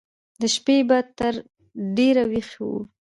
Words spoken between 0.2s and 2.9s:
د شپې به تر ډېره ويښ و.